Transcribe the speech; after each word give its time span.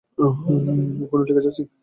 এখনো 1.03 1.21
লিখে 1.21 1.43
যাচ্ছেন। 1.45 1.65